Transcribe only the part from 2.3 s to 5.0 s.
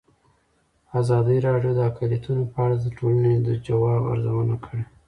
په اړه د ټولنې د ځواب ارزونه کړې.